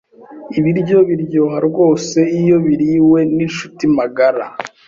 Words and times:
Ibiryo 0.57 0.97
biryoha 1.09 1.57
rwose 1.67 2.19
iyo 2.41 2.57
biririwe 2.65 3.19
ninshuti 3.35 3.83
magara. 3.97 4.45